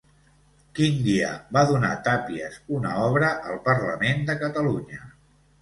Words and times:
Quin 0.79 0.95
dia 1.07 1.27
va 1.57 1.63
donar 1.73 1.91
Tàpies 2.09 2.57
una 2.79 2.97
obra 3.03 3.31
al 3.51 3.63
Parlament 3.71 4.29
de 4.31 4.39
Catalunya? 4.43 5.07